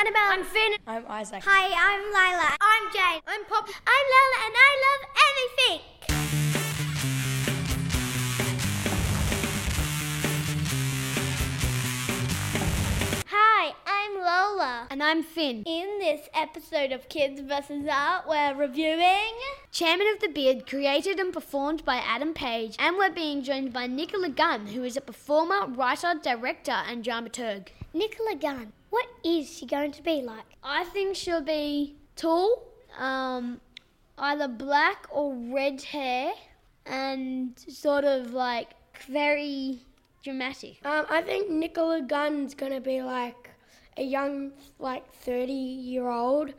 [0.00, 0.30] Annabelle.
[0.30, 0.72] I'm Finn.
[0.86, 1.42] I'm Isaac.
[1.44, 2.56] Hi, I'm Lila.
[2.58, 3.20] I'm Jane.
[3.26, 3.68] I'm Pop.
[3.68, 5.80] I'm Lola, and I love everything.
[13.28, 14.86] Hi, I'm Lola.
[14.90, 15.64] And I'm Finn.
[15.66, 17.86] In this episode of Kids vs.
[17.92, 19.34] Art, we're reviewing.
[19.70, 23.86] Chairman of the Beard, created and performed by Adam Page, and we're being joined by
[23.86, 27.66] Nicola Gunn, who is a performer, writer, director, and dramaturg.
[27.92, 28.72] Nicola Gunn.
[28.90, 30.44] What is she going to be like?
[30.62, 32.66] I think she'll be tall,
[32.98, 33.60] um,
[34.18, 36.32] either black or red hair,
[36.86, 38.70] and sort of like
[39.08, 39.78] very
[40.22, 40.78] dramatic.
[40.84, 43.50] Um, I think Nicola Gunn's gonna be like
[43.96, 46.52] a young, like thirty-year-old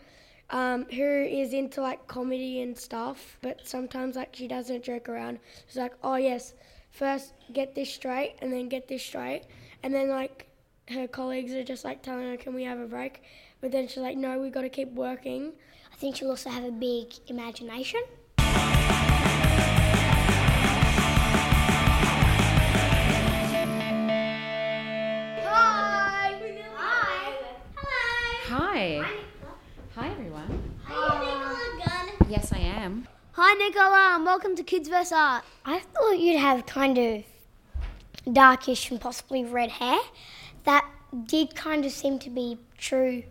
[0.50, 5.40] um, who is into like comedy and stuff, but sometimes like she doesn't joke around.
[5.68, 6.54] She's like, oh yes,
[6.92, 9.44] first get this straight, and then get this straight,
[9.84, 10.48] and then like
[10.90, 13.24] her colleagues are just like telling her, can we have a break?
[13.62, 15.54] But then she's like, no, we got to keep working.
[15.92, 18.02] I think she'll also have a big imagination.
[18.40, 18.98] Hi.
[26.76, 27.38] Hi.
[28.48, 28.68] Hello.
[28.74, 29.06] Hi.
[29.96, 30.80] Hi, everyone.
[30.90, 32.30] Are you Nicola Gunn?
[32.30, 33.08] Yes, I am.
[33.34, 35.12] Hi, Nicola, and welcome to Kids vs.
[35.12, 35.44] Art.
[35.66, 37.24] I thought you'd have kind of
[38.34, 40.00] darkish and possibly red hair.
[40.64, 40.86] That
[41.26, 43.24] did kind of seem to be true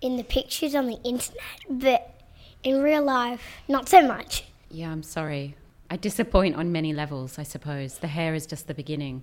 [0.00, 2.20] in the pictures on the internet, but
[2.62, 4.44] in real life, not so much.
[4.70, 5.56] Yeah, I'm sorry.
[5.90, 7.98] I disappoint on many levels, I suppose.
[7.98, 9.22] The hair is just the beginning.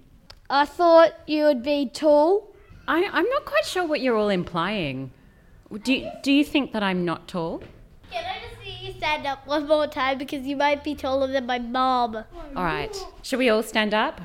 [0.49, 2.53] I thought you would be tall.
[2.87, 5.11] I, I'm not quite sure what you're all implying.
[5.83, 7.63] Do you, do you think that I'm not tall?
[8.11, 11.27] Can I just see you stand up one more time because you might be taller
[11.27, 12.17] than my mom?
[12.55, 12.95] All right.
[13.21, 14.19] Should we all stand up?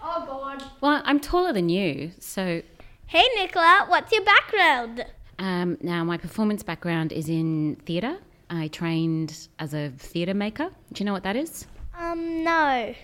[0.00, 0.62] Oh God.
[0.80, 2.62] Well, I'm taller than you, so
[3.06, 5.04] Hey Nicola, what's your background?
[5.38, 8.18] um, now my performance background is in theatre.
[8.50, 10.70] I trained as a theatre maker.
[10.92, 11.66] Do you know what that is?
[11.98, 12.94] Um, no.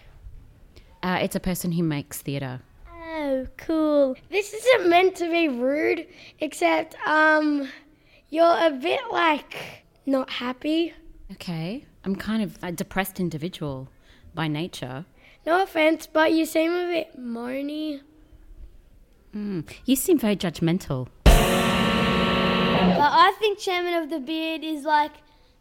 [1.03, 2.61] Uh, it's a person who makes theatre.
[2.93, 4.16] Oh, cool.
[4.31, 6.06] This isn't meant to be rude,
[6.41, 7.69] except um,
[8.28, 10.94] you're a bit like not happy.
[11.32, 11.84] Okay.
[12.05, 13.88] I'm kind of a depressed individual
[14.34, 15.05] by nature.
[15.47, 18.00] No offense, but you seem a bit moany.
[19.34, 19.68] Mm.
[19.84, 21.08] You seem very judgmental.
[21.24, 21.34] But
[23.12, 25.12] I think Chairman of the Beard is like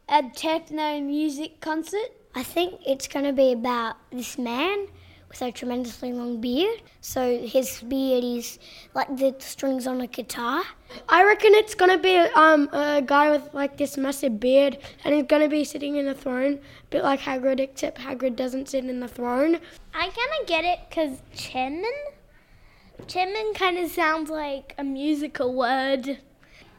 [0.08, 2.12] a techno music concert.
[2.36, 4.88] I think it's going to be about this man
[5.30, 6.82] with a tremendously long beard.
[7.02, 8.60] So his beard is
[8.94, 10.64] like the strings on a guitar.
[11.08, 15.26] I reckon it's gonna be um, a guy with like this massive beard, and he's
[15.26, 19.00] gonna be sitting in a throne, a bit like Hagrid, except Hagrid doesn't sit in
[19.00, 19.60] the throne.
[19.94, 21.94] I kind of get it because chairman?
[23.08, 26.20] Chairman kind of sounds like a musical word.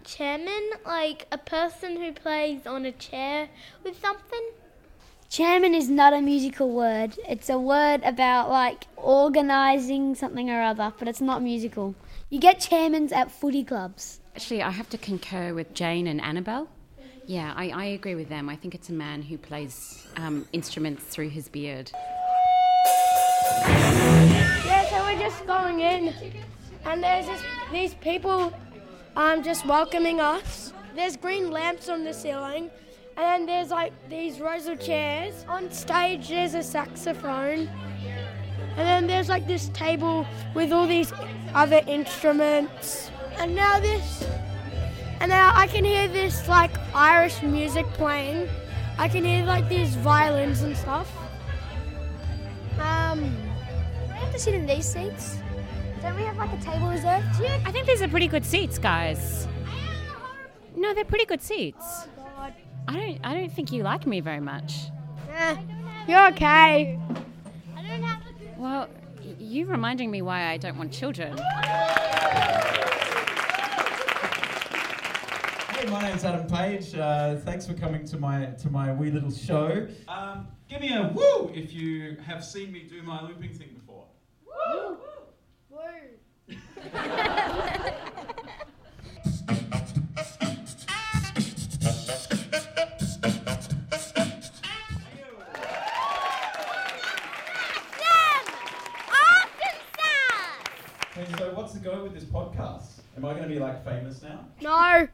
[0.05, 3.49] Chairman, like a person who plays on a chair
[3.85, 4.51] with something.
[5.29, 7.17] Chairman is not a musical word.
[7.29, 11.95] It's a word about like organizing something or other, but it's not musical.
[12.29, 14.21] You get chairmans at footy clubs.
[14.35, 16.69] Actually, I have to concur with Jane and Annabelle.
[17.27, 18.49] Yeah, I, I agree with them.
[18.49, 21.93] I think it's a man who plays um, instruments through his beard.
[25.11, 26.15] We're just going in,
[26.85, 27.27] and there's
[27.73, 28.53] these people
[29.17, 30.73] um, just welcoming us.
[30.95, 32.71] There's green lamps on the ceiling,
[33.17, 35.45] and then there's like these rows of chairs.
[35.49, 37.69] On stage, there's a saxophone,
[38.77, 41.13] and then there's like this table with all these
[41.55, 43.11] other instruments.
[43.37, 44.25] And now this,
[45.19, 48.49] and now I can hear this like Irish music playing.
[48.97, 51.11] I can hear like these violins and stuff.
[52.79, 53.50] Um.
[54.21, 55.39] Do we have to sit in these seats?
[56.03, 57.25] Don't we have like a table reserved?
[57.41, 57.59] Yeah.
[57.65, 59.49] I think these are pretty good seats, guys.
[60.77, 62.07] No, they're pretty good seats.
[62.87, 63.19] I don't.
[63.25, 64.75] I don't think you like me very much.
[65.35, 65.57] Eh,
[66.07, 66.99] you're okay.
[67.77, 68.89] I don't have a Well,
[69.25, 71.37] y- you reminding me why I don't want children.
[75.71, 76.95] Hey, my name's Adam Page.
[76.95, 79.87] Uh, thanks for coming to my to my wee little show.
[80.09, 83.80] Um, give me a woo if you have seen me do my looping thing
[104.19, 104.45] be now?
[104.61, 105.09] No.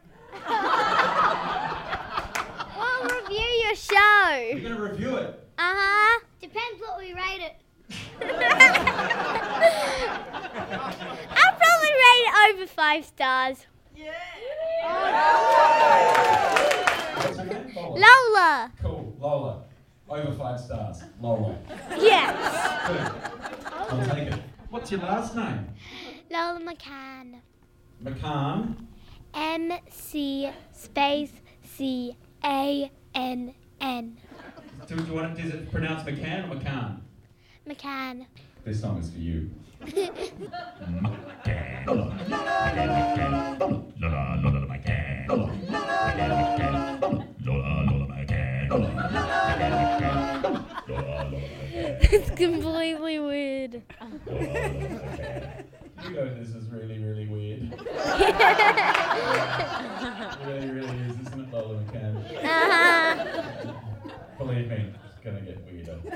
[2.79, 4.29] We'll review your show.
[4.53, 5.43] You're going to review it.
[5.59, 6.21] Uh huh.
[6.41, 7.57] Depends what we rate it.
[11.31, 13.67] I'll probably rate it over five stars.
[13.97, 14.13] Yeah.
[17.17, 17.73] What's her name?
[17.75, 17.99] Lola.
[17.99, 18.73] Lola.
[18.83, 19.63] Cool, Lola.
[20.09, 21.03] Over five stars.
[21.21, 21.57] Lola.
[21.99, 22.87] Yes.
[22.87, 23.13] Good.
[23.73, 24.41] I'll take it.
[24.71, 25.67] What's your last name?
[26.31, 27.41] Lola McCann.
[28.03, 28.77] McCann.
[29.35, 31.33] M C space
[31.63, 34.19] C A N N.
[34.87, 37.01] Do, do you want it, is it pronounced McCann or McCann?
[37.69, 38.27] McCann.
[38.65, 39.51] This song is for you.
[52.09, 53.83] It's completely weird.
[56.05, 57.73] You know this is really, really weird.
[57.73, 57.81] it
[60.47, 62.15] really, really is, isn't it, Lola McCann?
[62.45, 63.73] Uh-huh.
[64.39, 65.99] Believe me, it's gonna get weirder.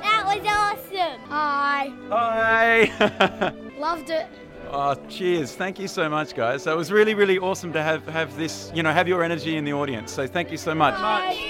[0.00, 1.20] That was awesome.
[1.28, 1.92] Hi.
[2.08, 3.52] Hi.
[3.78, 4.26] Loved it.
[4.70, 5.54] oh, cheers!
[5.54, 6.62] Thank you so much, guys.
[6.62, 9.56] So it was really, really awesome to have have this, you know, have your energy
[9.56, 10.12] in the audience.
[10.12, 10.94] So thank you so much.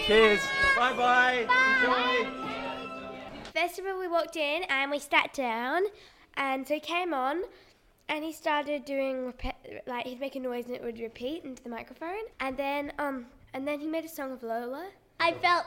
[0.06, 0.40] Cheers.
[0.76, 1.46] Bye bye.
[1.82, 2.43] Enjoy.
[3.54, 5.82] First of all, we walked in and we sat down,
[6.36, 7.44] and so he came on,
[8.08, 9.32] and he started doing
[9.86, 13.26] like he'd make a noise and it would repeat into the microphone, and then um
[13.52, 14.88] and then he made a song of Lola.
[15.20, 15.66] I felt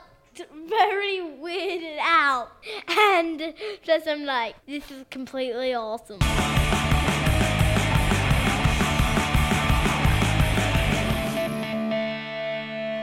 [0.67, 2.51] very weirded out,
[2.89, 3.53] and
[3.83, 6.19] plus I'm like, this is completely awesome.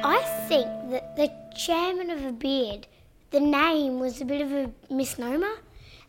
[0.07, 2.87] I think that the chairman of a beard,
[3.35, 5.57] the name was a bit of a misnomer,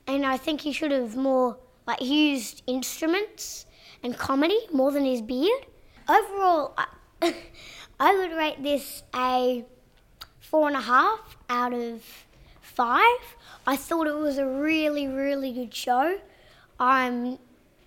[0.06, 1.58] and I think he should have more
[1.88, 3.66] like he used instruments
[4.04, 5.66] and comedy more than his beard.
[6.08, 6.86] Overall, I,
[8.00, 9.66] I would rate this a
[10.40, 12.04] four and a half out of
[12.62, 13.22] five.
[13.66, 16.20] I thought it was a really, really good show.
[16.80, 17.40] I'm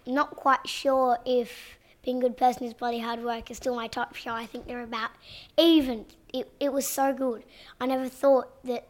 [0.04, 3.86] not quite sure if Being a Good Person is Bloody Hard Work is still my
[3.86, 4.32] top show.
[4.32, 5.10] I think they're about
[5.56, 6.06] even.
[6.34, 7.44] It, it was so good.
[7.80, 8.88] I never thought that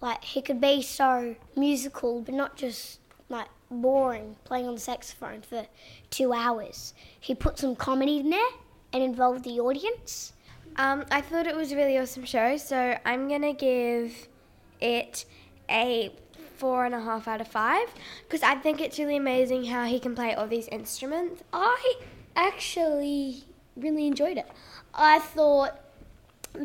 [0.00, 5.42] like he could be so musical, but not just like boring playing on the saxophone
[5.42, 5.66] for
[6.10, 6.94] two hours.
[7.18, 8.50] He put some comedy in there
[8.92, 10.32] and involved the audience.
[10.76, 14.28] Um, I thought it was a really awesome show, so I'm gonna give
[14.80, 15.24] it
[15.68, 16.12] a
[16.56, 17.88] four and a half out of five
[18.22, 21.42] because I think it's really amazing how he can play all these instruments.
[21.52, 21.94] I
[22.36, 23.44] actually
[23.76, 24.46] really enjoyed it.
[24.94, 25.80] I thought,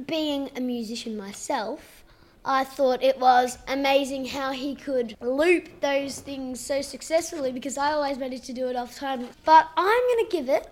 [0.08, 2.04] being a musician myself,
[2.47, 7.94] I thought it was amazing how he could loop those things so successfully because I
[7.94, 9.27] always managed to do it off time.
[9.44, 10.68] But I'm going to give it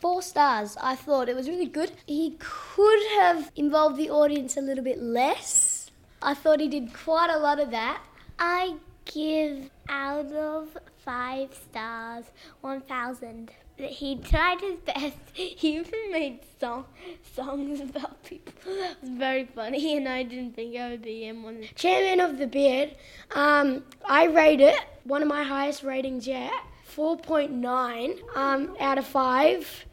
[0.00, 0.78] four stars.
[0.80, 1.92] I thought it was really good.
[2.06, 5.90] He could have involved the audience a little bit less.
[6.22, 8.02] I thought he did quite a lot of that.
[8.38, 12.24] I give out of five stars,
[12.62, 13.50] 1,000.
[13.78, 15.16] He tried his best.
[15.34, 16.86] He even made song,
[17.34, 18.52] songs about people.
[18.66, 21.62] It was very funny, and I didn't think I would be in one.
[21.76, 22.96] Chairman of the Beard,
[23.34, 26.52] um, I rate it one of my highest ratings yet,
[26.94, 29.84] 4.9 um, out of 5,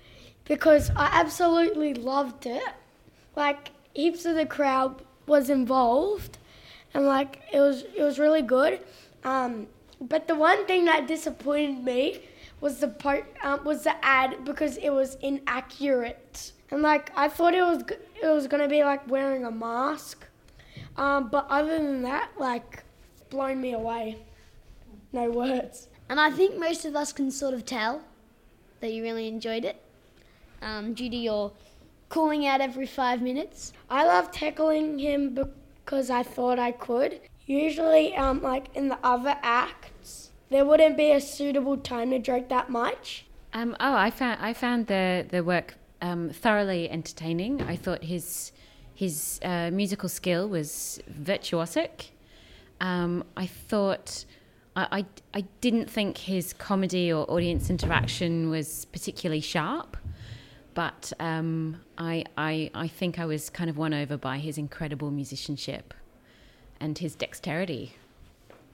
[0.46, 2.64] because I absolutely loved it.
[3.36, 6.38] Like, heaps of the crowd was involved,
[6.94, 8.80] and like, it was, it was really good.
[9.24, 9.68] Um,
[10.02, 12.22] but the one thing that disappointed me
[12.66, 16.52] was the part, um, was the ad because it was inaccurate.
[16.72, 20.26] And like, I thought it was, g- it was gonna be like wearing a mask.
[20.98, 22.84] Um, but other than that, like,
[23.30, 24.18] blown me away.
[25.14, 25.90] No words.
[26.10, 28.02] And I think most of us can sort of tell
[28.80, 29.80] that you really enjoyed it
[30.64, 31.52] um, due to your
[32.10, 33.74] calling out every five minutes.
[33.92, 35.38] I loved tackling him
[35.86, 37.22] because I thought I could.
[37.46, 42.50] Usually, um, like in the other acts, there wouldn't be a suitable time to joke
[42.50, 43.26] that much.
[43.54, 47.62] Um, oh, I found I found the the work um, thoroughly entertaining.
[47.62, 48.52] I thought his
[48.94, 52.10] his uh, musical skill was virtuosic.
[52.82, 54.26] Um, I thought
[54.76, 55.06] I, I
[55.40, 59.98] I didn't think his comedy or audience interaction was particularly sharp,
[60.74, 65.12] but um, I I I think I was kind of won over by his incredible
[65.12, 65.94] musicianship
[66.80, 67.94] and his dexterity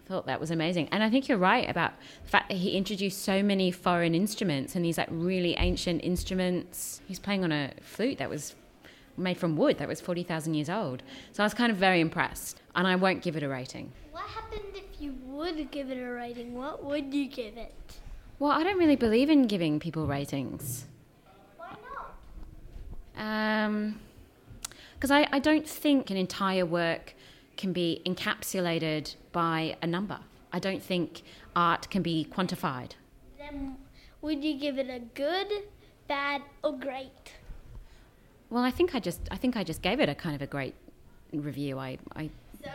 [0.05, 0.89] thought that was amazing.
[0.91, 1.93] And I think you're right about
[2.23, 7.01] the fact that he introduced so many foreign instruments and these like really ancient instruments.
[7.07, 8.55] He's playing on a flute that was
[9.17, 11.03] made from wood that was 40,000 years old.
[11.31, 12.61] So I was kind of very impressed.
[12.75, 13.91] And I won't give it a rating.
[14.11, 16.55] What happened if you would give it a rating?
[16.55, 17.73] What would you give it?
[18.39, 20.85] Well, I don't really believe in giving people ratings.
[21.57, 21.75] Why
[23.15, 23.65] not?
[23.65, 23.99] Um,
[24.95, 27.13] because I, I don't think an entire work
[27.57, 30.19] can be encapsulated by a number.
[30.51, 31.21] I don't think
[31.55, 32.91] art can be quantified.
[33.37, 33.77] Then
[34.21, 35.47] would you give it a good,
[36.07, 37.33] bad, or great?
[38.49, 40.47] Well, I think I just I think I just gave it a kind of a
[40.47, 40.75] great
[41.33, 41.79] review.
[41.79, 42.29] I, I
[42.61, 42.69] So,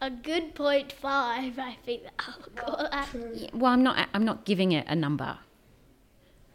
[0.00, 3.08] a good point five, I think I'll call that.
[3.52, 5.38] well, I'm not I'm not giving it a number.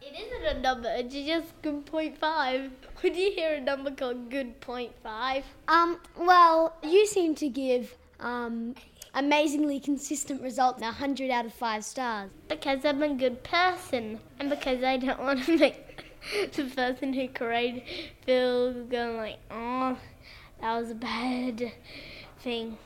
[0.02, 2.72] It isn't a number, it's just good point five.
[3.04, 5.44] Would you hear a number called good point five?
[5.68, 8.76] Um, well, you seem to give um,
[9.14, 12.30] amazingly consistent results, 100 out of 5 stars.
[12.48, 16.04] Because I'm a good person, and because I don't want to make
[16.54, 17.84] the person who created
[18.26, 19.98] feel going like, oh,
[20.62, 21.72] that was a bad
[22.40, 22.78] thing.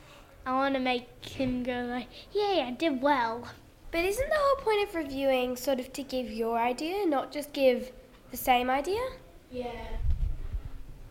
[0.46, 3.48] I want to make him go like, yeah, I did well.
[3.91, 7.53] But isn't the whole point of reviewing sort of to give your idea, not just
[7.53, 7.91] give
[8.32, 9.01] the same idea?
[9.51, 9.88] Yeah.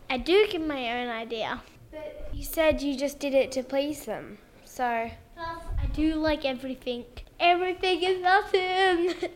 [0.09, 1.61] I do give my own idea.
[1.91, 4.37] But you said you just did it to please them.
[4.75, 5.47] So Plus,
[5.81, 7.05] I do like everything.
[7.39, 9.07] Everything is awesome.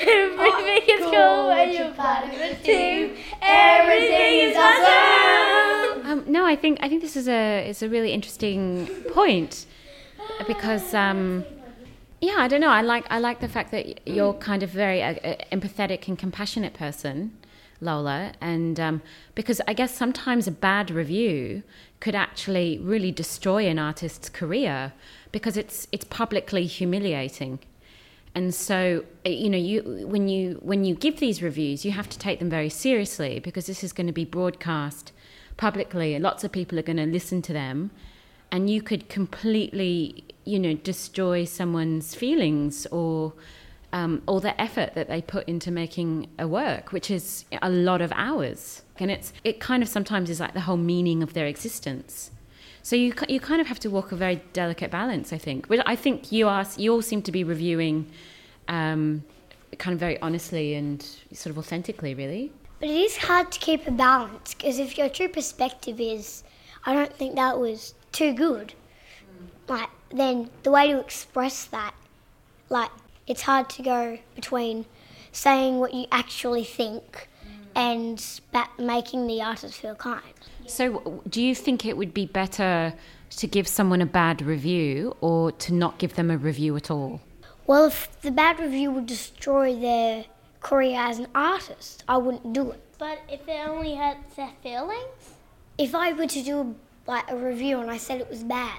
[0.00, 3.16] everything is cool when you're part of a team.
[3.40, 6.06] Everything is awesome.
[6.06, 9.64] Um, no, I think I think this is a is a really interesting point
[10.46, 11.46] because um,
[12.20, 12.68] yeah, I don't know.
[12.68, 16.18] I like I like the fact that you're kind of very uh, uh, empathetic and
[16.18, 17.32] compassionate person,
[17.80, 19.02] Lola, and um,
[19.34, 21.62] because I guess sometimes a bad review
[22.00, 24.92] could actually really destroy an artist's career
[25.32, 27.58] because it's it's publicly humiliating.
[28.34, 32.08] And so, uh, you know, you when you when you give these reviews, you have
[32.10, 35.12] to take them very seriously because this is going to be broadcast
[35.56, 37.90] publicly, and lots of people are going to listen to them,
[38.50, 43.32] and you could completely, you know, destroy someone's feelings or
[43.96, 48.02] um, all the effort that they put into making a work, which is a lot
[48.02, 51.46] of hours, and it's it kind of sometimes is like the whole meaning of their
[51.46, 52.30] existence.
[52.82, 55.66] So you you kind of have to walk a very delicate balance, I think.
[55.68, 58.10] But I think you are you all seem to be reviewing,
[58.68, 59.24] um,
[59.78, 62.52] kind of very honestly and sort of authentically, really.
[62.80, 66.44] But it is hard to keep a balance because if your true perspective is,
[66.84, 68.74] I don't think that was too good,
[69.68, 71.94] like then the way to express that,
[72.68, 72.90] like
[73.26, 74.86] it's hard to go between
[75.32, 77.28] saying what you actually think
[77.74, 80.22] and ba- making the artist feel kind.
[80.66, 82.94] So, do you think it would be better
[83.30, 87.20] to give someone a bad review or to not give them a review at all?
[87.66, 90.24] Well, if the bad review would destroy their
[90.60, 92.82] career as an artist, I wouldn't do it.
[92.98, 95.34] But if it only hurts their feelings?
[95.76, 96.74] If I were to do
[97.06, 98.78] like a review and I said it was bad,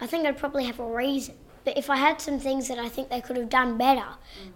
[0.00, 1.34] I think I'd probably have a reason.
[1.64, 4.06] But if I had some things that I think they could have done better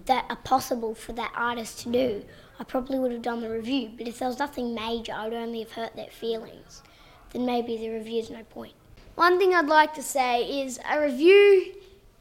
[0.07, 2.25] that are possible for that artist to do,
[2.59, 3.91] I probably would have done the review.
[3.97, 6.83] But if there was nothing major, I would only have hurt their feelings.
[7.31, 8.75] Then maybe the review's no point.
[9.15, 11.75] One thing I'd like to say is a review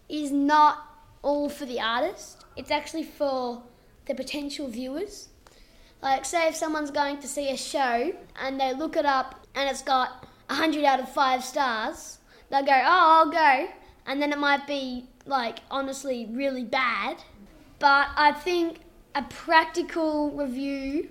[0.08, 0.86] is not
[1.24, 3.64] all for the artist, it's actually for
[4.06, 5.30] the potential viewers.
[6.02, 9.68] Like, say if someone's going to see a show and they look it up and
[9.68, 12.20] it's got 100 out of 5 stars,
[12.52, 13.68] they'll go, Oh, I'll go.
[14.06, 17.24] And then it might be, like, honestly really bad.
[17.80, 18.80] But I think
[19.16, 21.10] a practical review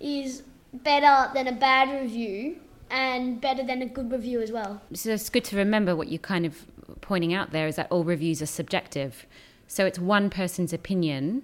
[0.00, 0.42] is
[0.72, 2.56] better than a bad review
[2.90, 4.80] and better than a good review as well.
[4.94, 6.66] So it's good to remember what you're kind of
[7.00, 9.26] pointing out there is that all reviews are subjective.
[9.66, 11.42] So it's one person's opinion,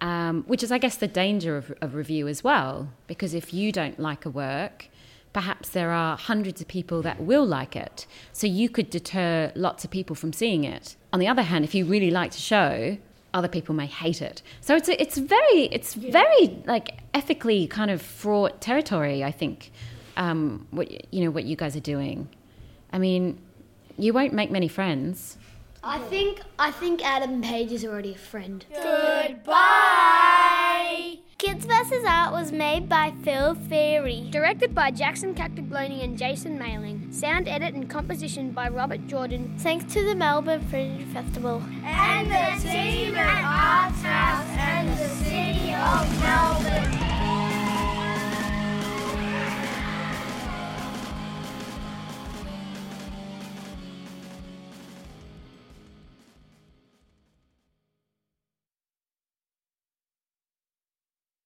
[0.00, 2.90] um, which is, I guess, the danger of, of review as well.
[3.06, 4.88] Because if you don't like a work,
[5.32, 8.06] perhaps there are hundreds of people that will like it.
[8.32, 10.96] So you could deter lots of people from seeing it.
[11.12, 12.98] On the other hand, if you really like a show,
[13.32, 14.42] other people may hate it.
[14.60, 19.22] So it's a, it's very it's very like ethically kind of fraught territory.
[19.22, 19.70] I think
[20.16, 22.28] um, what you know what you guys are doing.
[22.92, 23.38] I mean,
[23.96, 25.36] you won't make many friends.
[25.82, 28.64] I think I think Adam Page is already a friend.
[28.74, 30.19] Goodbye!
[31.40, 32.04] Kids vs.
[32.06, 34.28] Art was made by Phil Feary.
[34.30, 37.10] Directed by Jackson Cactagloni and Jason Mailing.
[37.10, 39.54] Sound edit and composition by Robert Jordan.
[39.56, 41.62] Thanks to the Melbourne Fringe Festival.
[41.82, 47.09] And the team at Arts House and the City of Melbourne.